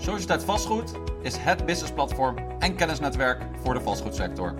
[0.00, 4.54] Sociëteit Vastgoed is het businessplatform en kennisnetwerk voor de vastgoedsector.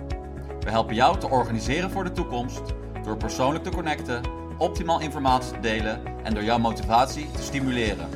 [0.59, 2.61] We helpen jou te organiseren voor de toekomst
[3.03, 4.21] door persoonlijk te connecten,
[4.57, 8.09] optimaal informatie te delen en door jouw motivatie te stimuleren.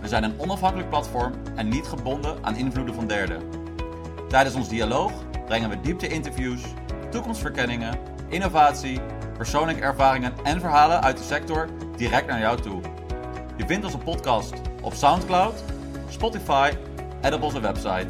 [0.00, 3.42] We zijn een onafhankelijk platform en niet gebonden aan invloeden van derden.
[4.28, 5.12] Tijdens ons dialoog
[5.46, 6.62] brengen we diepte-interviews,
[7.10, 7.98] toekomstverkenningen,
[8.28, 9.00] innovatie,
[9.36, 12.80] persoonlijke ervaringen en verhalen uit de sector direct naar jou toe.
[13.56, 15.62] Je vindt onze podcast op SoundCloud,
[16.08, 16.72] Spotify
[17.20, 18.08] en op onze website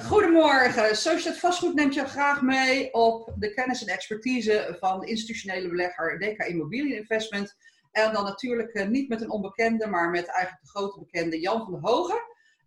[0.03, 0.97] Goedemorgen.
[0.97, 6.19] Sociëteit Vastgoed neemt jou graag mee op de kennis en expertise van de institutionele belegger
[6.19, 7.57] DK Immobilie Investment.
[7.93, 11.65] En dan natuurlijk eh, niet met een onbekende, maar met eigenlijk de grote bekende Jan
[11.65, 12.21] van der Hogen.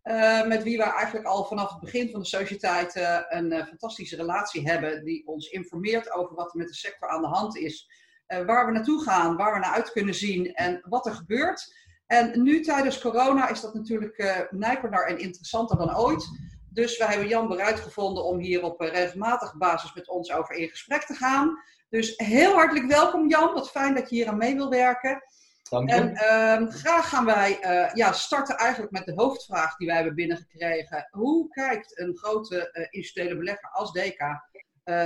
[0.04, 2.96] Uh, met wie we eigenlijk al vanaf het begin van de sociëteit
[3.30, 5.04] een uh, fantastische relatie hebben.
[5.04, 7.90] Die ons informeert over wat er met de sector aan de hand is.
[8.28, 11.76] waar we naartoe gaan, waar we naar uit kunnen zien en wat er gebeurt.
[12.06, 16.30] En nu tijdens corona is dat natuurlijk nijperder en interessanter dan ooit.
[16.70, 20.70] Dus we hebben Jan bereid gevonden om hier op regelmatige basis met ons over in
[20.70, 21.58] gesprek te gaan.
[21.90, 25.24] Dus heel hartelijk welkom Jan, wat fijn dat je hier aan mee wil werken.
[25.72, 25.90] Dank.
[25.90, 30.16] En uh, graag gaan wij uh, ja, starten eigenlijk met de hoofdvraag die wij hebben
[30.16, 31.08] binnengekregen.
[31.12, 34.20] Hoe kijkt een grote uh, institutionele belegger als DK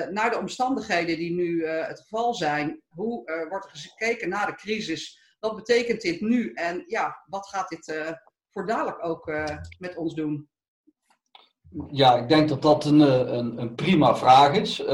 [0.09, 2.81] naar de omstandigheden die nu het geval zijn?
[2.88, 5.19] Hoe wordt er gekeken naar de crisis?
[5.39, 6.53] Wat betekent dit nu?
[6.53, 8.13] En ja, wat gaat dit
[8.50, 9.31] voor dadelijk ook
[9.79, 10.50] met ons doen?
[11.91, 14.85] Ja, ik denk dat dat een, een, een prima vraag is.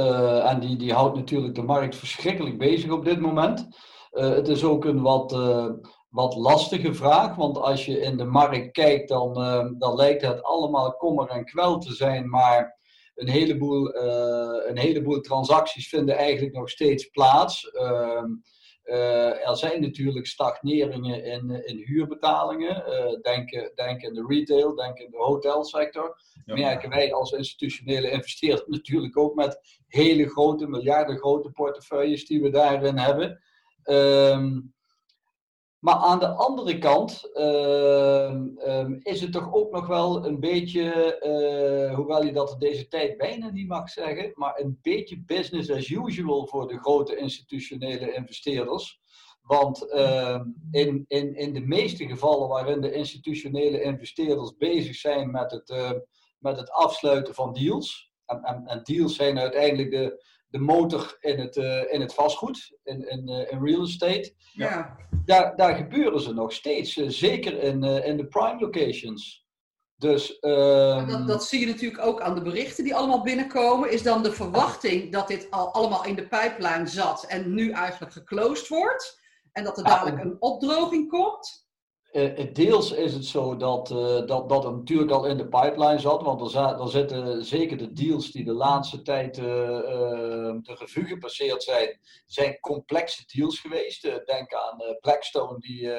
[0.41, 3.67] En die, die houdt natuurlijk de markt verschrikkelijk bezig op dit moment.
[4.11, 5.69] Uh, het is ook een wat, uh,
[6.09, 9.33] wat lastige vraag, want als je in de markt kijkt, dan,
[9.77, 12.29] dan lijkt het allemaal kommer en kwel te zijn.
[12.29, 12.79] Maar
[13.15, 13.95] een heleboel,
[14.67, 17.69] een heleboel transacties vinden eigenlijk nog steeds plaats.
[17.69, 18.25] Ehm,
[18.85, 22.83] uh, er zijn natuurlijk stagneringen in, in huurbetalingen.
[22.87, 26.21] Uh, denk, denk in de retail, denk in de hotelsector.
[26.45, 26.55] Ja.
[26.55, 32.97] Merken wij als institutionele investeerder natuurlijk ook met hele grote, miljardengrote portefeuilles die we daarin
[32.97, 33.41] hebben.
[33.83, 34.73] Um,
[35.81, 38.33] maar aan de andere kant uh,
[38.67, 43.17] um, is het toch ook nog wel een beetje, uh, hoewel je dat deze tijd
[43.17, 48.99] bijna niet mag zeggen, maar een beetje business as usual voor de grote institutionele investeerders.
[49.41, 49.85] Want
[50.71, 56.03] in, in, in de meeste gevallen waarin de institutionele investeerders bezig zijn met het,
[56.39, 61.55] met het afsluiten van deals, en, en deals zijn uiteindelijk de, de motor in het,
[61.55, 64.33] uh, in het vastgoed, in, in, uh, in real estate.
[64.53, 64.97] Ja.
[65.25, 69.45] Daar, daar gebeuren ze nog steeds, uh, zeker in, in de prime locations.
[70.01, 73.91] Dus, ehm, dat, dat, zie je natuurlijk ook aan de berichten die allemaal binnenkomen.
[73.91, 78.13] Is dan de verwachting dat dit al allemaal in de pijplijn zat en nu eigenlijk
[78.13, 79.19] geclosed wordt?
[79.51, 81.69] En dat er dadelijk een opdroging komt?
[82.11, 86.21] Uh, deels is het zo dat, uh, dat, dat natuurlijk al in de pipeline zat,
[86.21, 91.05] want er, za- er zitten zeker de deals die de laatste tijd uh, de revue
[91.05, 94.01] gepasseerd zijn, zijn complexe deals geweest.
[94.01, 95.89] denk aan Blackstone die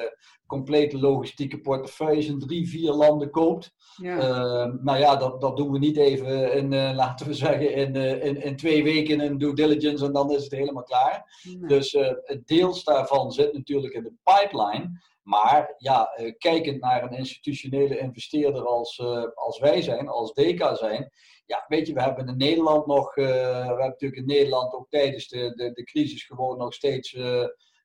[0.47, 3.73] complete logistieke portefeuilles in drie, vier landen koopt.
[3.95, 4.65] Ja.
[4.81, 8.55] nou ja, dat, dat doen we niet even in, laten we zeggen, in, in, in
[8.55, 11.45] twee weken in due diligence en dan is het helemaal klaar.
[11.67, 11.97] Dus
[12.45, 15.01] deels daarvan zit natuurlijk in de pipeline.
[15.23, 20.77] Maar ja, uh, kijkend naar een institutionele investeerder als, uh, als wij zijn, als DK
[20.77, 21.11] zijn.
[21.45, 24.89] Ja, weet je, we hebben in Nederland nog, uh, we hebben natuurlijk in Nederland ook
[24.89, 27.17] tijdens de, de, de crisis gewoon nog steeds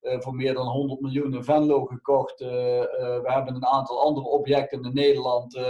[0.01, 2.39] voor meer dan 100 miljoen in Venlo gekocht.
[2.39, 5.61] we hebben een aantal andere objecten in Nederland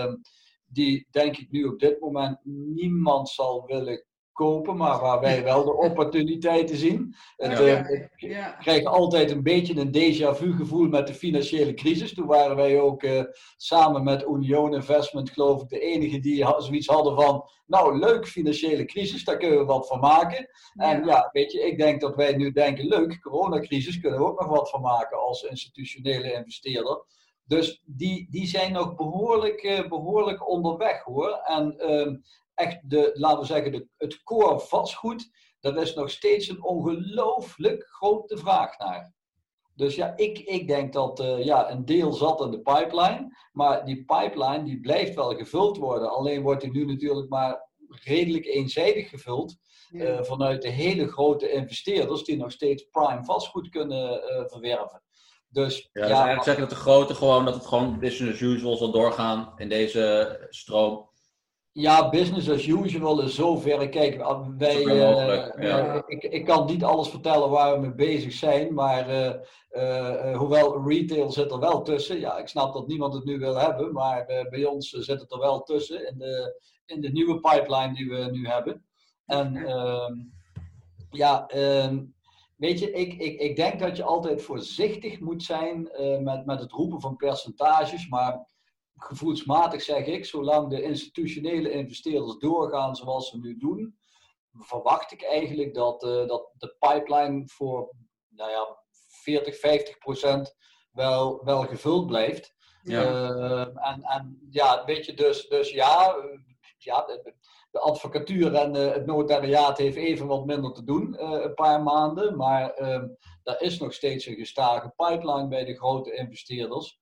[0.67, 2.39] die denk ik nu op dit moment
[2.75, 4.05] niemand zal willen
[4.39, 7.15] kopen, maar waar wij wel de opportuniteiten zien.
[7.37, 8.51] Het, uh, ik ja.
[8.51, 12.15] krijg altijd een beetje een déjà vu gevoel met de financiële crisis.
[12.15, 13.23] Toen waren wij ook uh,
[13.57, 18.85] samen met Union Investment, geloof ik, de enige die zoiets hadden van, nou leuk, financiële
[18.85, 20.49] crisis, daar kunnen we wat van maken.
[20.75, 20.93] Ja.
[20.93, 24.41] En ja, weet je, ik denk dat wij nu denken, leuk, coronacrisis, kunnen we ook
[24.41, 27.05] nog wat van maken als institutionele investeerder.
[27.45, 31.31] Dus die, die zijn nog behoorlijk, uh, behoorlijk onderweg hoor.
[31.31, 32.17] En uh,
[32.59, 37.87] echt de, laten we zeggen, de, het core vastgoed, daar is nog steeds een ongelooflijk
[37.91, 39.13] grote vraag naar.
[39.75, 43.85] Dus ja, ik, ik denk dat uh, ja, een deel zat in de pipeline, maar
[43.85, 46.11] die pipeline die blijft wel gevuld worden.
[46.11, 49.57] Alleen wordt die nu natuurlijk maar redelijk eenzijdig gevuld
[49.89, 50.19] ja.
[50.19, 55.03] uh, vanuit de hele grote investeerders die nog steeds prime vastgoed kunnen uh, verwerven.
[55.49, 58.77] Dus, ja, dus eigenlijk zeggen dat de grote gewoon, dat het gewoon business as usual
[58.77, 61.08] zal doorgaan in deze stroom.
[61.73, 63.89] Ja, business as usual is zover.
[63.89, 64.17] Kijk,
[64.59, 69.11] wij, uh, ik, ik kan niet alles vertellen waar we mee bezig zijn, maar
[69.73, 72.21] uh, hoewel retail zit er wel tussen.
[72.21, 75.39] Ja, ik snap dat niemand het nu wil hebben, maar bij ons zit het er
[75.39, 78.85] wel tussen in de, in de nieuwe pipeline die we nu hebben.
[79.27, 80.15] En ehm,
[81.11, 82.05] ja, ehm,
[82.57, 85.91] weet je, ik, ik, ik denk dat je altijd voorzichtig moet zijn
[86.23, 88.47] met, met het roepen van percentages, maar
[88.99, 93.99] gevoelsmatig zeg ik, zolang de institutionele investeerders doorgaan zoals ze nu doen,
[94.53, 97.95] verwacht ik eigenlijk dat, uh, dat de pipeline voor
[98.29, 98.79] nou ja,
[99.23, 100.57] 40, 50 procent
[100.93, 102.55] wel, wel gevuld blijft.
[102.83, 103.03] Ja.
[103.03, 106.17] Uh, en, en ja, weet je, dus, dus ja,
[106.79, 107.35] ja de,
[107.71, 112.37] advocatuur en uh, het notariaat heeft even wat minder te doen, een paar maanden.
[112.37, 113.09] Maar ehm,
[113.43, 117.01] er is nog steeds een gestage pipeline bij de grote investeerders.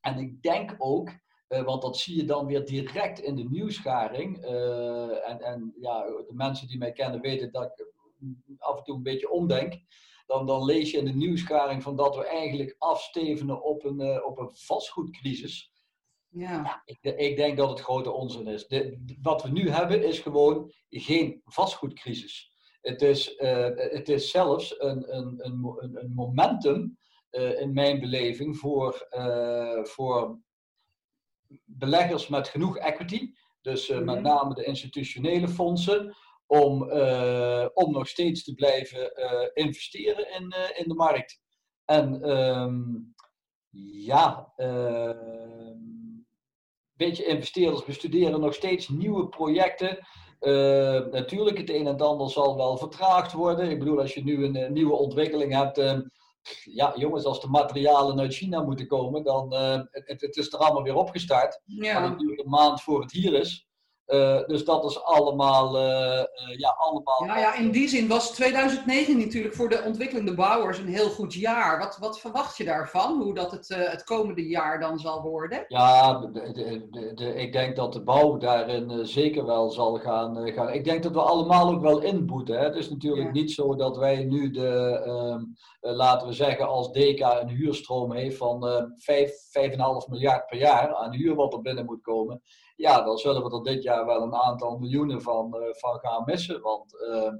[0.00, 1.10] En ik denk ook,
[1.48, 4.44] uh, want dat zie je dan weer direct in de nieuwsgaring.
[4.44, 7.86] Uh, en, en ja, de mensen die mij kennen weten dat ik
[8.58, 9.80] af en toe een beetje omdenk.
[10.26, 14.26] Dan, dan lees je in de nieuwsgaring van dat we eigenlijk afstevenen op een, uh,
[14.26, 15.72] op een vastgoedcrisis.
[16.28, 16.50] Ja.
[16.50, 18.66] ja ik, ik, denk dat het grote onzin is.
[18.66, 22.48] De, wat we nu hebben is gewoon geen vastgoedcrisis.
[22.80, 23.34] Het is,
[23.90, 26.98] het is zelfs een, een, een, een momentum
[27.30, 30.38] in mijn beleving voor, uh, voor
[31.64, 33.32] beleggers met genoeg equity,
[33.62, 34.24] dus uh, met mhm.
[34.24, 36.16] name de institutionele fondsen,
[36.46, 36.82] om,
[37.74, 39.12] om nog steeds te blijven
[39.54, 41.40] investeren in, in de markt.
[41.84, 43.14] En um,
[43.70, 44.52] ja,
[47.00, 49.98] weet je, investeerders bestuderen nog steeds nieuwe projecten.
[50.40, 53.70] Uh, natuurlijk, het een en ander zal wel vertraagd worden.
[53.70, 55.98] Ik bedoel, als je nu een, een nieuwe ontwikkeling hebt, uh,
[56.64, 60.58] ja, jongens, als de materialen uit China moeten komen, dan uh, het, het, is er
[60.58, 61.60] allemaal weer opgestart.
[61.64, 61.96] Ja.
[61.96, 63.68] En het duurt een maand voor het hier is.
[64.10, 66.24] Uh, dus dat is allemaal, uh,
[66.56, 67.24] ja, allemaal.
[67.26, 71.34] Nou ja, in die zin was 2009 natuurlijk voor de ontwikkelende bouwers een heel goed
[71.34, 71.78] jaar.
[71.78, 73.22] Wat, wat verwacht je daarvan?
[73.22, 75.64] Hoe dat het, het komende jaar dan zal worden?
[75.68, 76.52] Ja, de,
[76.90, 80.72] de, de, ik denk dat de bouw daarin zeker wel zal gaan, gaan.
[80.72, 82.58] Ik denk dat we allemaal ook wel inboeten.
[82.58, 82.64] Hè?
[82.64, 85.44] Het is natuurlijk niet zo dat wij nu de, ehm,
[85.80, 90.94] laten we zeggen, als DECA een huurstroom heeft van uh, 5, 5,5 miljard per jaar
[90.94, 92.42] aan huur wat er binnen moet komen
[92.80, 96.22] ja, dan zullen we er dit jaar wel een aantal miljoenen van, uh, van gaan
[96.26, 96.60] missen.
[96.60, 97.32] Want uh,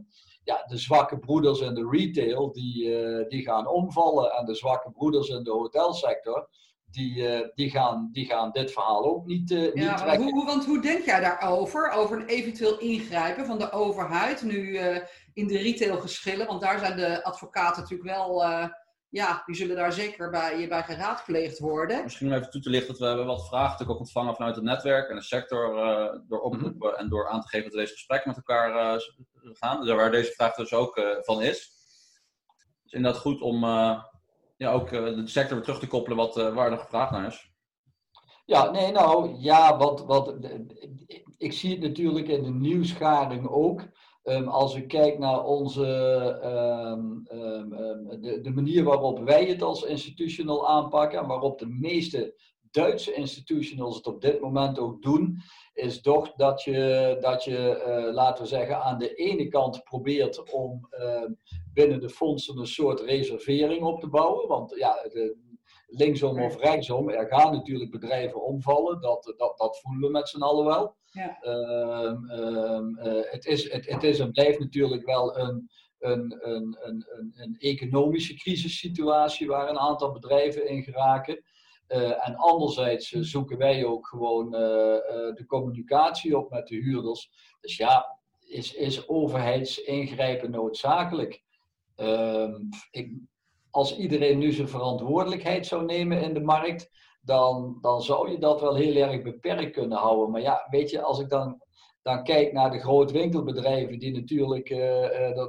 [0.45, 4.33] ja, de zwakke broeders in de retail, die, uh, die gaan omvallen.
[4.33, 6.49] En de zwakke broeders in de hotelsector,
[6.91, 10.31] die, die, gaan, die gaan dit verhaal ook niet, niet ja, trekken.
[10.31, 11.91] Hoe, want hoe denk jij daarover?
[11.91, 14.79] Over een eventueel ingrijpen van de overheid nu
[15.33, 16.47] in de retailgeschillen?
[16.47, 18.43] Want daar zijn de advocaten natuurlijk wel
[19.11, 22.03] ja, die zullen daar zeker bij, bij geraadpleegd worden.
[22.03, 24.65] Misschien om even toe te lichten dat we hebben wat vragen ook ontvangen vanuit het
[24.65, 26.99] netwerk en de sector uh, door oproepen mhm.
[26.99, 29.01] en door aan te geven dat we deze gesprekken met elkaar uh,
[29.53, 29.81] gaan.
[29.81, 31.59] Dus waar deze vraag dus ook uh, van is.
[32.47, 33.65] Het is inderdaad goed om
[34.57, 37.51] ja, ook de sector weer terug te koppelen wat, waar er gevraagd naar is.
[38.45, 40.35] Ja, nee, nou ja, wat, wat,
[41.37, 43.83] ik zie het natuurlijk in de nieuwsgaring ook.
[44.25, 45.87] Um, als ik kijk naar onze,
[46.45, 52.35] um, um, de, de, manier waarop wij het als institutional aanpakken en waarop de meeste
[52.71, 55.39] Duitse institutionals het op dit moment ook doen,
[55.75, 60.53] is toch dat je, dat je uh, laten we zeggen, aan de ene kant probeert
[60.53, 60.89] om
[61.73, 64.49] binnen de fondsen een soort reservering op te bouwen.
[64.49, 65.37] Want ja, de,
[65.91, 70.43] linksom of rechtsom, er gaan natuurlijk bedrijven omvallen, dat, dat, dat voelen we met z'n
[70.43, 70.97] allen wel.
[71.11, 71.41] Ja.
[71.41, 76.77] Ehm, ehm, eh, het, is, het, het is en blijft natuurlijk wel een, een, een,
[76.81, 81.43] een, een economische crisissituatie waar een aantal bedrijven in geraken.
[81.89, 84.61] Uh, en anderzijds uh, zoeken wij ook gewoon uh,
[85.35, 87.31] de communicatie op met de huurders.
[87.61, 91.43] Dus ja, is, is overheidsingrijpen noodzakelijk?
[91.97, 92.55] Ehm,
[92.91, 93.13] ik,
[93.71, 96.91] als iedereen nu zijn verantwoordelijkheid zou nemen in de markt,
[97.23, 100.31] dan, dan zou je dat wel heel erg beperkt kunnen houden.
[100.31, 101.63] Maar ja, weet je, als ik dan,
[102.03, 105.45] dan kijk naar de grote winkelbedrijven, die natuurlijk, uh, uh,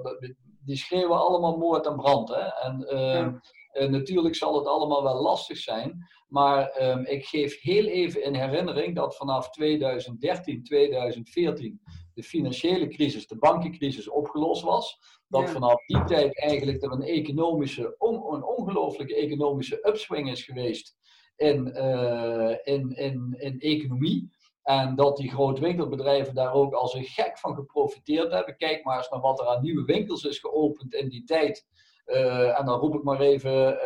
[0.65, 2.29] die schreeuwen allemaal moord en brand.
[2.29, 2.67] Hè?
[2.67, 3.33] En ehm,
[3.73, 6.07] uh, natuurlijk zal het allemaal wel lastig zijn.
[6.27, 11.81] Maar ehm, ik geef heel even in herinnering dat vanaf 2013, 2014
[12.13, 14.99] de financiële crisis, de bankencrisis opgelost was.
[15.27, 20.95] Dat vanaf die tijd eigenlijk er een economische, on, een ongelooflijke economische upswing is geweest
[21.35, 24.29] in, uh, in, in, in economie.
[24.61, 28.57] En dat die grote winkelbedrijven daar ook als een gek van geprofiteerd hebben.
[28.57, 31.67] Kijk maar eens naar wat er aan nieuwe winkels is geopend in die tijd.
[32.05, 33.79] Uh, en dan roep ik maar even uh,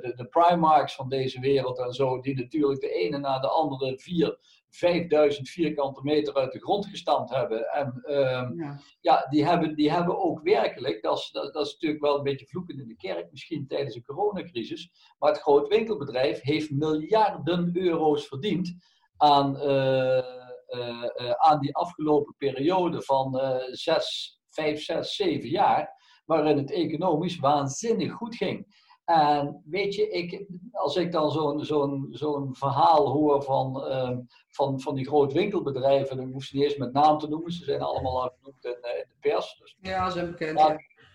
[0.00, 3.98] de, de Primarks van deze wereld en zo, die natuurlijk de ene na de andere
[3.98, 4.38] vier,
[4.74, 7.72] 5000 vierkante meter uit de grond gestampt hebben.
[7.72, 8.80] En ehm, ja.
[9.00, 12.46] ja, die, hebben, die hebben ook werkelijk, dat is, dat, is natuurlijk wel een beetje
[12.46, 18.26] vloeken in de kerk, misschien tijdens de coronacrisis, maar het groot winkelbedrijf heeft miljarden euro's
[18.26, 18.74] verdiend
[19.16, 20.22] aan, uh,
[20.68, 28.12] uh, aan die afgelopen periode van zes, vijf, zes, zeven jaar, waarin het economisch waanzinnig
[28.12, 28.81] goed ging.
[29.04, 34.18] En weet je, ik, als ik dan zo'n zo'n zo'n verhaal hoor van, uh,
[34.48, 37.64] van, van die groot winkelbedrijven, dan hoef ze niet eens met naam te noemen, ze
[37.64, 39.56] zijn allemaal al genoemd in, in, de pers.
[39.58, 40.58] Dus ja, ze zijn bekend.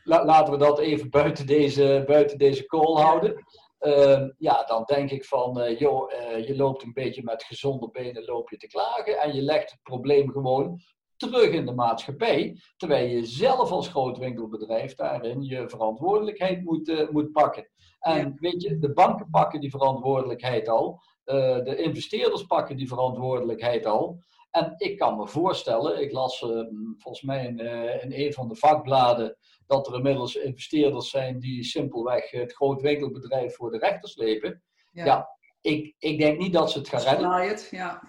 [0.03, 3.45] Laat, laten we dat even buiten deze, buiten deze call houden.
[3.79, 7.89] Uh, ja, dan denk ik van, uh, joh, uh, je loopt een beetje met gezonde
[7.91, 10.81] benen loop je te klagen en je legt het probleem gewoon
[11.17, 17.09] terug in de maatschappij, terwijl je zelf als groot winkelbedrijf daarin je verantwoordelijkheid moet, uh,
[17.09, 17.69] moet pakken.
[17.99, 23.85] En weet je, de banken pakken die verantwoordelijkheid al, uh, de investeerders pakken die verantwoordelijkheid
[23.85, 24.19] al.
[24.51, 26.49] En ik kan me voorstellen, ik las uh,
[26.97, 27.59] volgens mij in,
[28.01, 29.37] in, een van de vakbladen,
[29.67, 34.63] dat er inmiddels investeerders zijn die simpelweg het groot winkelbedrijf voor de rechter slepen.
[34.91, 35.29] Ja, ja
[35.61, 37.31] ik, ik denk niet dat ze het gaan redden.
[37.31, 38.01] Het, ja.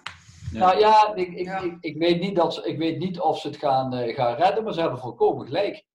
[0.51, 3.47] Nou ja, ik, ik, Ik, ik, weet niet dat ze, ik weet niet of ze
[3.47, 5.85] het gaan, uh, gaan redden, maar ze hebben volkomen gelijk.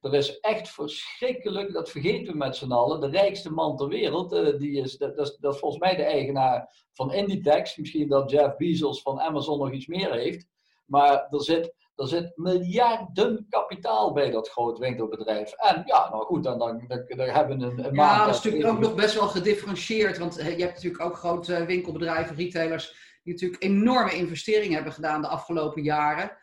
[0.00, 4.32] Er is echt verschrikkelijk, dat vergeten we met z'n allen, de rijkste man ter wereld,
[4.32, 7.76] uh, die is, dat, dat, is, dat is volgens mij de eigenaar van Inditex.
[7.76, 10.46] Misschien dat Jeff Bezos van Amazon nog iets meer heeft.
[10.86, 15.52] Maar er zit, er zit miljarden kapitaal bij dat groot winkelbedrijf.
[15.52, 18.42] En ja, nou goed, dan, dan, dan, dan hebben we een, een Ja, dat is
[18.42, 20.18] natuurlijk ook nog best wel gedifferentieerd.
[20.18, 25.28] Want je hebt natuurlijk ook grote winkelbedrijven, retailers die natuurlijk enorme investeringen hebben gedaan de
[25.28, 26.36] afgelopen jaren.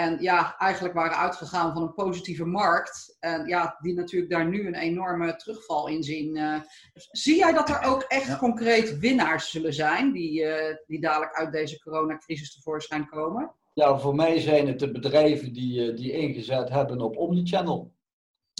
[0.00, 3.16] En ja, eigenlijk waren uitgegaan van een positieve markt.
[3.18, 6.36] En ja, die natuurlijk daar nu een enorme terugval in zien.
[6.36, 6.60] Uh,
[7.10, 11.52] zie jij dat er ook echt concreet winnaars zullen zijn die, uh, die dadelijk uit
[11.52, 13.54] deze coronacrisis tevoorschijn komen?
[13.74, 17.92] Ja, voor mij zijn het de bedrijven die, uh, die ingezet hebben op omnichannel.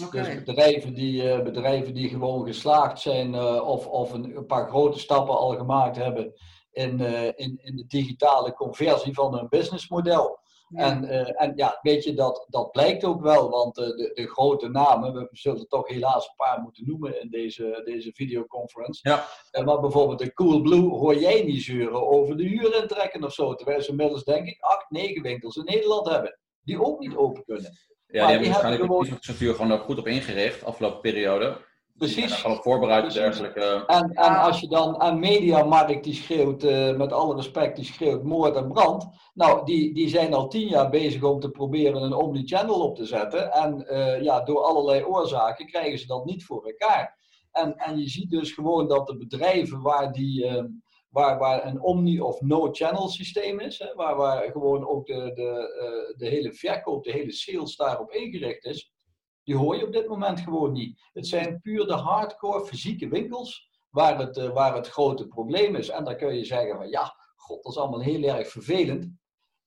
[0.04, 0.35] Okay.
[0.35, 5.38] Dus bedrijven die, bedrijven die gewoon geslaagd zijn of, of een, een paar grote stappen
[5.38, 6.32] al gemaakt hebben
[6.70, 7.00] in,
[7.37, 10.39] in, in de digitale conversie van hun businessmodel.
[10.74, 14.26] En, uh, en ja, weet je, dat, dat blijkt ook wel, want uh, de, de
[14.26, 19.08] grote namen, we zullen toch helaas een paar moeten noemen in deze, deze videoconference.
[19.08, 19.26] Ja.
[19.50, 23.54] En maar bijvoorbeeld de Coolblue hoor jij niet zeuren over de huur intrekken of zo,
[23.54, 27.44] terwijl ze inmiddels denk ik acht, negen winkels in Nederland hebben, die ook niet open
[27.44, 27.78] kunnen.
[28.06, 29.18] Ja, die hebben waarschijnlijk gewoon...
[29.38, 31.68] de gewoon ook goed op ingericht, afgelopen periode.
[32.00, 32.33] Precies.
[32.33, 33.85] Gewoon voorbereid en dergelijke.
[33.87, 38.23] En, en als je dan aan Mediamarkt die schreeuwt, uh, met alle respect, die schreeuwt
[38.23, 39.07] moord en brand.
[39.35, 43.04] Nou, die, die zijn al tien jaar bezig om te proberen een omnichannel op te
[43.04, 43.52] zetten.
[43.52, 47.19] En uh, ja, door allerlei oorzaken krijgen ze dat niet voor elkaar.
[47.52, 50.64] En, en je ziet dus gewoon dat de bedrijven waar, die, uh,
[51.09, 56.14] waar, waar een omni- of no-channel systeem is, hè, waar, waar gewoon ook de, de,
[56.16, 58.92] de hele verkoop, de hele sales daarop ingericht is,
[59.50, 61.00] die hoor je op dit moment gewoon niet.
[61.12, 65.88] Het zijn puur de hardcore fysieke winkels waar het, uh, waar het grote probleem is.
[65.88, 69.09] En dan kun je zeggen van ja, god, dat is allemaal heel erg vervelend.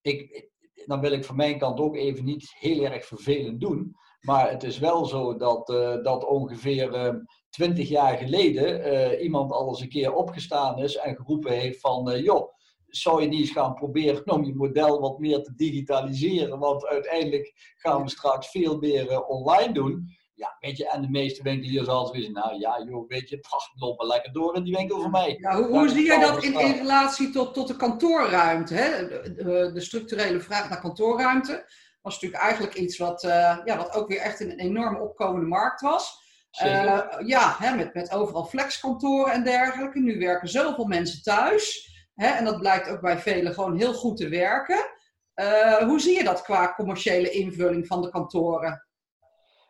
[0.02, 0.50] Ik,
[0.86, 3.96] dan wil ik van mijn kant ook even niet heel erg vervelend doen.
[4.22, 7.16] Maar het is wel zo dat, uh, dat ongeveer uh,
[7.50, 12.22] 20 jaar geleden uh, iemand al eens een keer opgestaan is en geroepen heeft van
[12.22, 12.54] joh,
[12.96, 16.60] zou je niet eens gaan proberen om je model wat meer te digitaliseren?
[16.60, 20.18] Want uiteindelijk gaan we straks veel meer uh, online doen.
[20.36, 23.40] Ja, weet je, en de meeste winkeliers hadden zoiets nou ja, joh, weet je,
[23.76, 25.38] loop maar lekker door in die winkel voor mij.
[25.40, 28.74] Ja, hoe, hoe zie jij dat in, in, relatie tot, tot de kantoorruimte?
[28.74, 29.08] Hè?
[29.08, 31.72] De, de, structurele vraag naar kantoorruimte
[32.02, 35.82] was natuurlijk eigenlijk iets wat, uh, ja, wat ook weer echt een enorme opkomende markt
[35.82, 36.22] was.
[36.64, 40.00] Uh, ja, hè, met, met overal flexkantoren en dergelijke.
[40.00, 41.93] Nu werken zoveel mensen thuis.
[42.14, 44.92] Hè, en dat blijkt ook bij velen gewoon heel goed te werken.
[45.36, 48.88] Uh, hoe zie je dat qua commerciële invulling van de kantoren?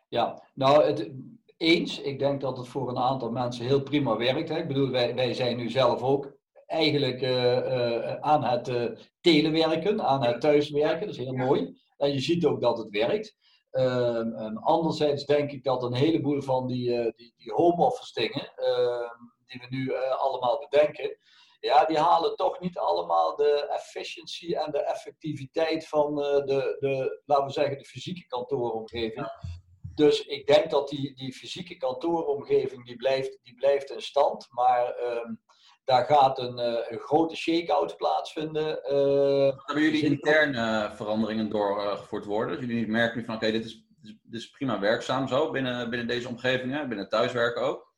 [0.08, 1.10] Ja, nou, het,
[1.56, 2.00] eens.
[2.00, 4.48] Ik denk dat het voor een aantal mensen heel prima werkt.
[4.48, 4.58] Hè.
[4.58, 6.36] Ik bedoel, wij, wij zijn nu zelf ook
[6.66, 11.00] eigenlijk uh, uh, aan het telewerken, aan het thuiswerken.
[11.00, 11.44] Dat is heel ja.
[11.44, 11.78] mooi.
[11.96, 13.36] En je ziet ook dat het werkt.
[13.70, 19.18] Um, anderzijds denk ik dat een heleboel van die, die, die home office dingen, ehm,
[19.46, 21.18] die we nu allemaal bedenken,
[21.64, 27.22] ja, die halen toch niet allemaal de efficiëntie en de effectiviteit van uh, de, de,
[27.24, 29.26] laten we zeggen, de fysieke kantooromgeving.
[29.94, 34.46] Dus ik denk dat die, die fysieke kantooromgeving, die blijft, die blijft in stand.
[34.50, 35.40] Maar um,
[35.84, 38.68] daar gaat een, uh, een grote shake-out plaatsvinden.
[38.68, 42.56] Uh, Hebben jullie interne veranderingen doorgevoerd worden?
[42.56, 45.90] Dus jullie merken nu van, oké, okay, dit, is, dit is prima werkzaam zo binnen,
[45.90, 47.93] binnen deze omgevingen, binnen thuiswerken ook?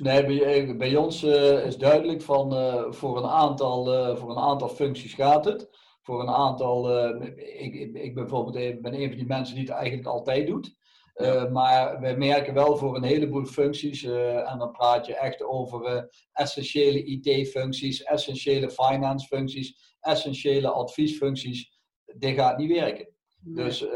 [0.00, 4.42] Nee, bij, bij ons uh, is duidelijk van uh, voor, een aantal, uh, voor een
[4.42, 5.68] aantal functies gaat het.
[6.02, 10.08] Voor een aantal, ik, ik, ik bijvoorbeeld ben een van die mensen die het eigenlijk
[10.08, 10.78] altijd doet.
[11.14, 11.48] Ja.
[11.48, 17.04] maar wij merken wel voor een heleboel functies, en dan praat je echt over essentiële
[17.04, 21.80] IT-functies, essentiële finance-functies, essentiële adviesfuncties.
[22.04, 23.09] Dit gaat niet werken.
[23.42, 23.92] Dus uh,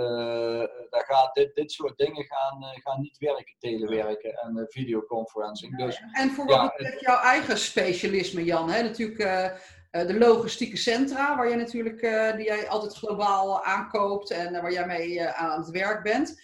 [0.90, 5.76] daar gaat dit, dit soort dingen gaan, uh, gaan niet werken, telewerken en uh, videoconferencing.
[5.78, 8.82] Dus, en voor wat ja, betreft jouw eigen specialisme, Jan, hè?
[8.82, 9.52] natuurlijk
[9.90, 12.00] de logistieke centra, waar je natuurlijk,
[12.36, 16.40] die jij altijd globaal aankoopt en waar jij mee aan het werk bent.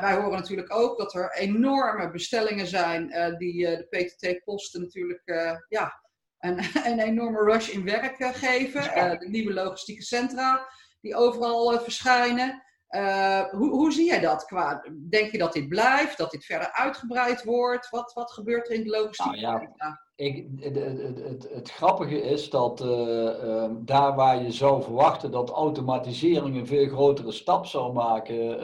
[0.00, 3.08] wij horen natuurlijk ook dat er enorme bestellingen zijn
[3.38, 5.22] die de PTT-posten natuurlijk
[5.68, 6.02] ja,
[6.38, 6.58] een,
[6.90, 8.82] een enorme rush in werk geven.
[9.18, 10.68] De nieuwe logistieke centra
[11.00, 12.62] die overal uh, verschijnen.
[12.90, 14.44] Uh, hoe, hoe, zie jij dat?
[14.44, 17.90] Qua, denk je dat dit blijft, dat dit verder uitgebreid wordt?
[17.90, 19.40] Wat, wat gebeurt er in de logistiek?
[19.40, 24.82] Nou ja, ik, het, het, het, het, grappige is dat uh, daar waar je zou
[24.82, 28.58] verwachten dat automatisering een veel grotere stap zou maken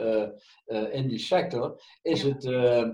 [0.91, 2.43] in die sector, is het,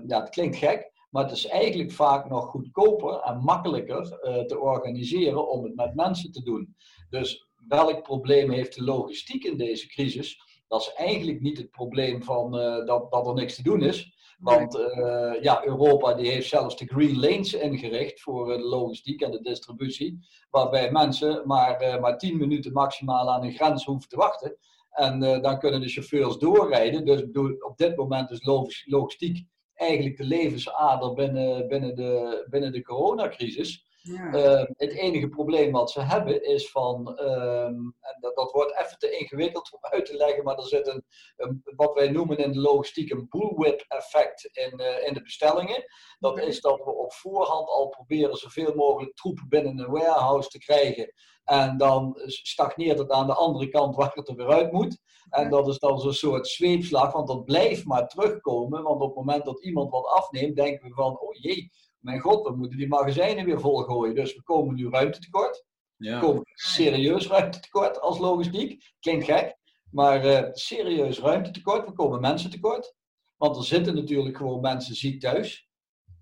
[0.06, 4.08] ja, het klinkt gek, maar het is eigenlijk vaak nog goedkoper en makkelijker
[4.46, 6.76] te organiseren om het met mensen te doen.
[7.10, 10.40] Dus welk probleem heeft de logistiek in deze crisis?
[10.68, 14.12] Dat is eigenlijk niet het probleem van uh, dat, dat er niks te doen is.
[14.38, 19.30] Want uh, ja, Europa die heeft zelfs de Green Lanes ingericht voor de logistiek en
[19.30, 20.18] de distributie.
[20.50, 24.56] Waarbij mensen maar, uh, maar 10 minuten maximaal aan een grens hoeven te wachten.
[24.90, 27.04] En dan kunnen de chauffeurs doorrijden.
[27.04, 28.44] Dus bedoel, op dit moment is
[28.84, 33.86] logistiek eigenlijk de levensader binnen, binnen, de, binnen de coronacrisis.
[34.06, 34.34] Ja.
[34.34, 38.98] Uh, het enige probleem wat ze hebben is van, um, en dat, dat, wordt even
[38.98, 41.04] te ingewikkeld om uit te leggen, maar er zit een,
[41.36, 45.84] een wat wij noemen in de logistiek een bullwhip effect in, uh, in de bestellingen.
[46.18, 50.58] Dat is dat we op voorhand al proberen zoveel mogelijk troepen binnen een warehouse te
[50.58, 51.12] krijgen.
[51.44, 54.98] En dan stagneert het aan de andere kant waar het er weer uit moet.
[55.30, 58.82] En dat is dan zo'n soort zweepslag, want dat blijft maar terugkomen.
[58.82, 61.70] Want op het moment dat iemand wat afneemt, denken we van, oh jee,
[62.04, 64.14] mijn god, we moeten die magazijnen weer volgooien.
[64.14, 65.64] Dus we komen nu ruimtetekort.
[65.96, 66.20] Ja.
[66.20, 68.92] We komen serieus ruimtetekort als logistiek.
[69.00, 69.56] Klinkt gek,
[69.90, 71.86] maar uh, serieus ruimtetekort.
[71.86, 72.94] We komen mensen tekort.
[73.36, 75.68] Want er zitten natuurlijk gewoon mensen ziek thuis.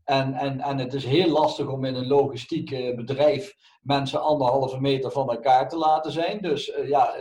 [0.05, 4.81] En, en, en het is heel lastig om in een logistiek uh, bedrijf mensen anderhalve
[4.81, 6.41] meter van elkaar te laten zijn.
[6.41, 7.17] Dus uh, ja,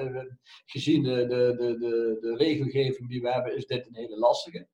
[0.66, 4.68] gezien de, de, de, de, de regelgeving die we hebben, is dit een hele lastige.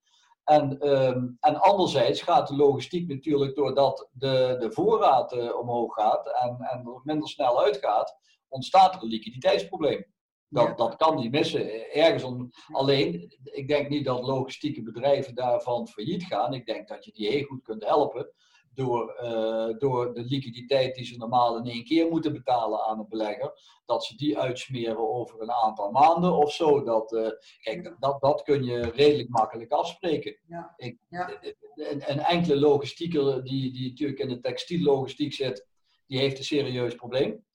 [0.48, 6.28] En, um, en anderzijds gaat de logistiek natuurlijk doordat de, de voorraad uh, omhoog gaat
[6.28, 10.06] en, en minder snel uitgaat, ontstaat er een liquiditeitsprobleem.
[10.50, 10.74] Dat, ja.
[10.74, 11.92] dat kan niet missen.
[11.94, 16.54] Ergens om, alleen, ik denk niet dat logistieke bedrijven daarvan failliet gaan.
[16.54, 18.32] Ik denk dat je die heel goed kunt helpen
[18.78, 23.08] door, uh, door de liquiditeit die ze normaal in één keer moeten betalen aan een
[23.10, 23.52] belegger,
[23.86, 26.84] dat ze die uitsmeren over een aantal maanden of zo.
[26.84, 27.28] Dat, uh,
[27.62, 30.40] kijk, dat, dat kun je redelijk makkelijk afspreken.
[30.48, 30.74] Ja.
[30.76, 31.40] Ik, ja.
[31.76, 35.68] Een, een, enkele logistieker die, die natuurlijk in de textiellogistiek zit,
[36.06, 37.46] die heeft een serieus probleem.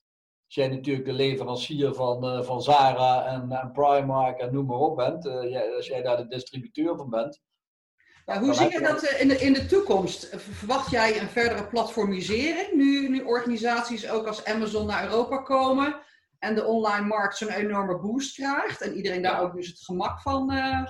[0.45, 4.79] Als jij natuurlijk de leverancier van, uh, van Zara en, en Primark en noem maar
[4.79, 5.27] op bent,
[5.77, 7.43] als jij daar de distributeur van bent,
[8.27, 10.29] ja, hoe zie je dat eh, in de, in de toekomst?
[10.37, 16.01] Verwacht jij een verdere platformisering nu, nu organisaties ook als Amazon naar Europa komen
[16.39, 20.21] en de online markt zo'n enorme boost krijgt en iedereen daar ook dus het gemak
[20.21, 20.53] van.
[20.53, 20.87] Uh...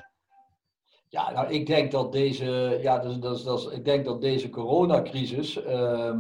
[1.09, 5.57] Ja, nou, ik denk dat deze, ja, dus, dus, dus, ik denk dat deze coronacrisis
[5.57, 6.14] uh,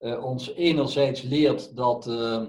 [0.00, 2.46] uh, ons enerzijds leert dat ehm,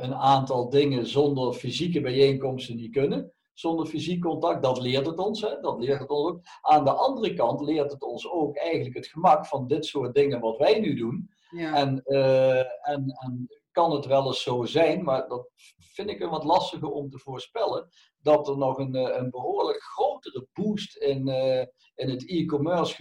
[0.00, 4.62] een aantal dingen zonder fysieke bijeenkomsten niet kunnen zonder fysiek contact.
[4.62, 5.40] Dat leert het ons.
[5.40, 5.60] Hè?
[5.60, 6.40] Dat leert het ons ook.
[6.60, 10.40] Aan de andere kant leert het ons ook eigenlijk het gemak van dit soort dingen
[10.40, 11.30] wat wij nu doen.
[11.50, 11.74] Ja.
[11.74, 16.30] En, uh, en, en kan het wel eens zo zijn, maar dat vind ik een
[16.30, 17.88] wat lastiger om te voorspellen,
[18.20, 21.60] dat er nog een, eh, een behoorlijk grotere boost in, uh,
[21.94, 22.94] in het e-commerce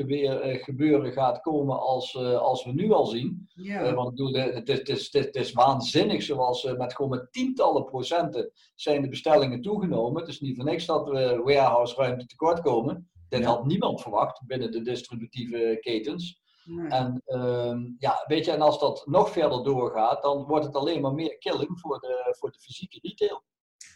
[0.64, 3.48] gebeuren gaat komen als, als we nu al zien.
[3.54, 3.94] Ja.
[3.94, 7.86] want ik bedoel, het, is, het, is, het is waanzinnig, zoals met gewoon met tientallen
[7.86, 10.22] procenten zijn de bestellingen toegenomen.
[10.22, 13.12] Het is niet voor niks dat we warehouse ruimte tekort komen.
[13.30, 13.48] Dit ja.
[13.48, 16.42] had niemand verwacht binnen de distributieve ketens.
[16.90, 21.02] En uh, ja, weet je, en als dat nog verder doorgaat, dan wordt het alleen
[21.02, 23.44] maar meer killing voor de, voor de fysieke retail.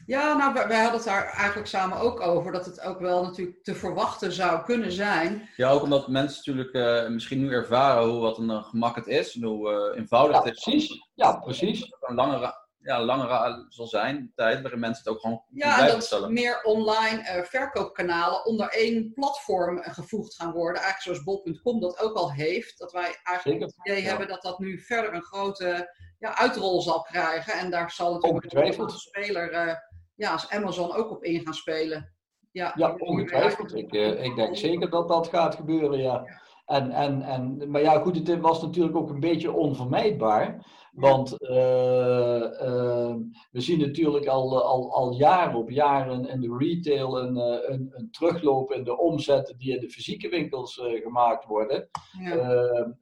[0.06, 3.64] Ja, nou, wij, hadden het daar eigenlijk samen ook over, dat het ook wel natuurlijk
[3.64, 5.50] te verwachten zou kunnen zijn.
[5.56, 9.08] Ja, ook omdat mensen natuurlijk uh, misschien nu ervaren hoe wat een uh, gemak het
[9.08, 10.64] is, en hoe uh, eenvoudig ja, het is.
[10.64, 11.10] Precies.
[11.14, 11.96] Ja, precies.
[12.00, 16.30] Een langere ja, langer zal zijn, tijd waarin mensen het ook gewoon ja, en dat
[16.30, 20.82] meer online verkoopkanalen onder één platform gevoegd gaan worden.
[20.82, 22.80] Eigenlijk zoals bol.com dat ook al heeft.
[22.80, 27.02] Dat wij eigenlijk het idee hebben dat dat nu verder een grote ja, uitrol zal
[27.02, 27.54] krijgen.
[27.54, 29.80] En daar zal natuurlijk een speler
[30.16, 32.14] ja, als Amazon ook op in gaan spelen.
[32.52, 33.76] Ja, ja ongetwijfeld.
[33.76, 36.26] Ik, uh, ik denk zeker dat dat gaat gebeuren, ja.
[36.66, 40.66] En, en, en, maar ja, goed, het was natuurlijk ook een beetje onvermijdbaar.
[40.98, 43.16] Want uh, uh,
[43.52, 47.36] we zien natuurlijk al, al, al jaren op jaren in de retail een,
[47.72, 51.90] een, een terugloop in de omzetten die in de fysieke winkels gemaakt worden.
[52.20, 52.96] Ja.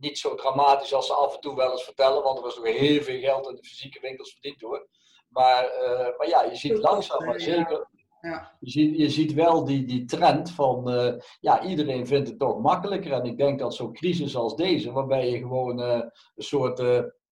[0.00, 2.66] niet zo dramatisch als ze af en toe wel eens vertellen, want er was nog
[2.66, 4.88] heel veel geld in de fysieke winkels verdiend hoor.
[5.28, 5.70] Maar,
[6.18, 7.88] maar ja, je ziet langzaam, maar zeker,
[8.20, 8.56] ja.
[8.60, 12.60] Je, ziet, je ziet wel die, die trend van, uh, ja, iedereen vindt het toch
[12.60, 13.12] makkelijker.
[13.12, 15.92] En ik denk dat zo'n crisis als deze, waarbij je gewoon uh,
[16.34, 16.78] een soort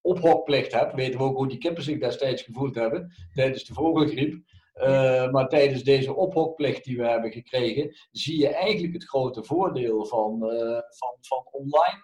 [0.01, 4.43] ophokplicht hebt, weten we ook hoe die kippen zich destijds gevoeld hebben tijdens de vogelgriep.
[5.31, 10.39] maar tijdens deze ophokplicht die we hebben gekregen, zie je eigenlijk het grote voordeel van,
[10.89, 12.03] van, van online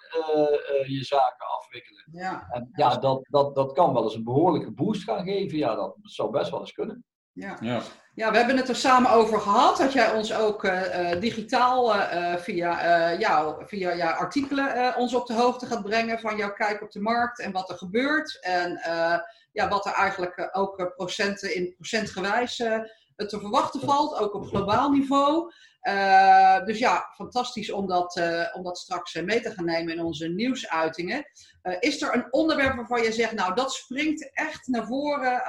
[0.86, 2.08] je zaken afwikkelen.
[2.12, 2.46] Ja.
[2.50, 5.58] En ja, dat, dat, dat kan wel eens een behoorlijke boost gaan geven.
[5.58, 7.04] Ja, dat zou best wel eens kunnen.
[7.36, 7.56] Ja.
[7.60, 7.82] ja.
[8.14, 9.76] Ja, we hebben het er samen over gehad.
[9.76, 15.34] Dat jij ons ook uh, digitaal uh, via, jou, via jouw artikelen ons op de
[15.34, 18.38] hoogte gaat brengen van jouw kijk op de markt en wat er gebeurt.
[18.40, 18.80] En
[19.52, 22.56] ja, wat er eigenlijk ook procenten in procentgewijs
[23.16, 25.52] te verwachten valt, ook op globaal niveau.
[25.88, 29.94] Uh, dus ja, fantastisch om dat, uh, om dat straks uh, mee te gaan nemen
[29.94, 31.26] in onze nieuwsuitingen.
[31.80, 35.42] is er een onderwerp waarvan je zegt, nou dat springt echt naar voren,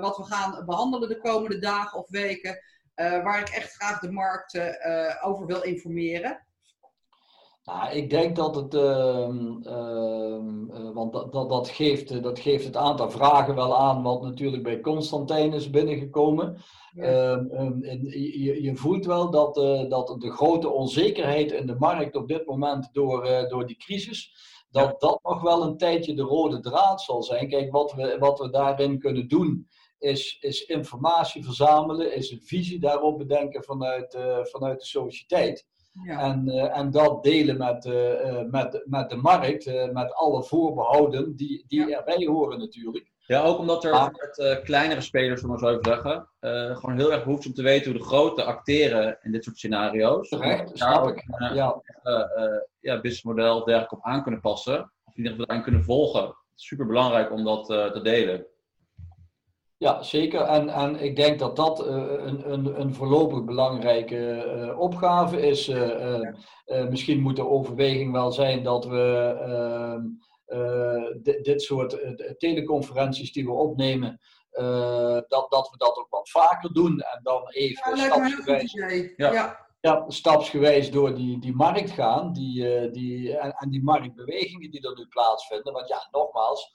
[0.00, 2.62] wat we gaan behandelen de komende dagen of weken,
[2.94, 4.60] waar ik echt graag de markt
[5.22, 6.46] over wil informeren?
[7.68, 9.62] Nou, ik denk dat het, ehm,
[10.94, 14.80] want dat, dat, dat, geeft, dat geeft het aantal vragen wel aan, wat natuurlijk bij
[14.80, 16.56] Constantijn is binnengekomen.
[16.94, 22.16] Ehm, ehm, je, je, voelt wel dat, uh, dat de grote onzekerheid in de markt
[22.16, 24.32] op dit moment door, uh, door die crisis,
[24.70, 27.48] dat dat nog wel een tijdje de rode draad zal zijn.
[27.48, 32.80] Kijk, wat we, wat we daarin kunnen doen, is, is informatie verzamelen, is een visie
[32.80, 35.66] daarop bedenken vanuit, uh, vanuit de sociëteit.
[36.04, 36.20] Ja.
[36.20, 37.84] En, en dat delen met,
[38.50, 43.10] met, met de markt, met alle voorbehouden die, die erbij horen natuurlijk.
[43.28, 44.08] Ja, ook omdat er ah.
[44.12, 47.62] het, kleinere spelers, om maar zo even zeggen, uh, gewoon heel erg behoefte om te
[47.62, 50.28] weten hoe de grote acteren in dit soort scenario's.
[50.28, 51.24] Terecht, snap ik.
[51.28, 51.82] Uh, ja.
[52.80, 54.80] ja, businessmodel of dergelijke op aan kunnen passen.
[55.04, 56.36] Of in ieder geval aan kunnen volgen.
[56.54, 58.46] Super belangrijk om dat te delen.
[59.78, 60.40] Ja, zeker.
[60.40, 65.72] En, en ik denk dat dat een, een, een voorlopig belangrijke opgave is.
[66.90, 70.02] misschien moet de overweging wel zijn dat we ehm,
[70.48, 76.30] eh, dit soort eh, teleconferenties die we opnemen, eh, dat, dat we dat ook wat
[76.30, 77.00] vaker doen.
[77.00, 78.72] En dan even ja, stapsgewijs,
[79.16, 80.04] ja, ja.
[80.08, 82.32] stapsgewijs door die, die markt gaan.
[82.32, 85.72] Die, die, en, en, die marktbewegingen die er nu plaatsvinden.
[85.72, 86.72] Want ja, nogmaals,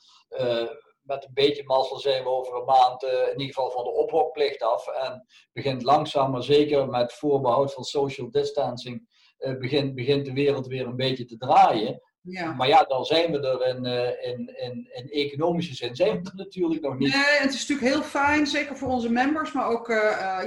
[1.04, 4.62] met een beetje mazzel zijn we over een maand in ieder geval van de ophokplicht
[4.62, 4.88] af.
[4.88, 10.86] En begint langzaam maar zeker met voorbehoud van social distancing, begint, begint de wereld weer
[10.86, 12.02] een beetje te draaien.
[12.22, 12.54] Ja.
[12.54, 16.30] Maar ja, dan zijn we er in, uh, in, in, in, economische zin zijn we
[16.30, 17.14] er natuurlijk nog niet.
[17.14, 19.88] Nee, het is natuurlijk heel fijn, zeker voor onze members, maar ook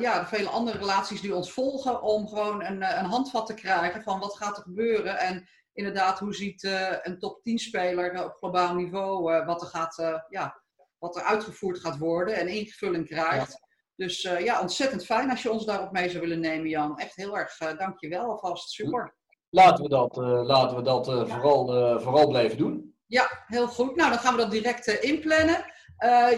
[0.00, 4.02] ja, de vele andere relaties die ons volgen, om gewoon een, een handvat te krijgen
[4.02, 5.18] van wat gaat er gebeuren.
[5.18, 6.62] En inderdaad, hoe ziet
[7.02, 10.62] een top 10 speler op globaal niveau wat, er gaat, ja,
[10.98, 13.64] wat er uitgevoerd gaat worden en ingevulling krijgt.
[13.96, 16.98] Dus ja, ontzettend fijn als je ons daarop mee zou willen nemen, Jan.
[16.98, 18.70] Echt heel erg dank je wel alvast.
[18.70, 19.14] Super
[19.56, 22.94] laten we dat, uh, laten we dat uh, vooral, uh, vooral blijven doen.
[23.06, 23.96] Ja, heel goed.
[23.96, 25.64] Nou, dan gaan we dat direct inplannen.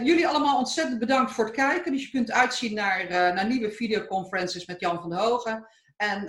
[0.03, 1.93] jullie allemaal ontzettend bedankt voor het kijken.
[1.93, 5.69] Dus je kunt uitzien naar, naar nieuwe videoconferences met Jan van Hogen.
[5.97, 6.23] En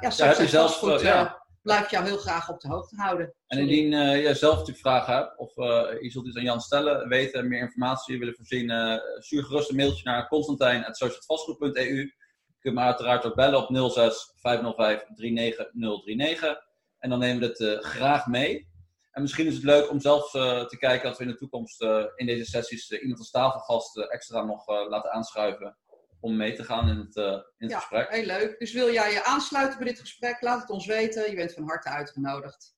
[0.00, 1.43] ja, straks ja, zelfs goed, ja.
[1.64, 3.34] Blijf jou heel graag op de hoogte houden.
[3.46, 5.54] En indien je zelf natuurlijk vragen hebt, of
[6.00, 10.04] je zult iets aan Jan stellen, weten, meer informatie willen voorzien, stuur gerust een mailtje
[10.04, 12.12] naar constantijn.socialvastgoed.eu
[12.64, 16.58] kunt me uiteraard ook bellen op 06 505 39039.
[16.98, 18.68] En dan nemen we het uh, graag mee.
[19.10, 21.82] En misschien is het leuk om zelfs uh, te kijken dat we in de toekomst
[21.82, 25.76] uh, in deze sessies iemand als tafelgast extra nog laten aanschuiven.
[26.24, 28.10] Om mee te gaan in het, in het ja, gesprek.
[28.10, 28.58] Heel leuk.
[28.58, 30.36] Dus wil jij je aansluiten bij dit gesprek?
[30.40, 31.30] Laat het ons weten.
[31.30, 32.76] Je bent van harte uitgenodigd.